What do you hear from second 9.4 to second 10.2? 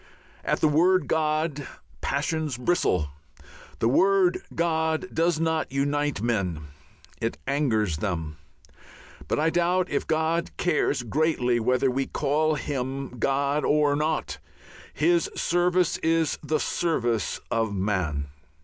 doubt if